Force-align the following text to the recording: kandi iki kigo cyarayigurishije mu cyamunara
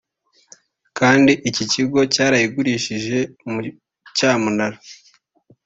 kandi 0.97 1.31
iki 1.49 1.63
kigo 1.71 1.99
cyarayigurishije 2.13 3.17
mu 3.49 3.59
cyamunara 4.17 4.77